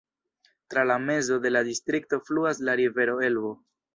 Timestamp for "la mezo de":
0.91-1.51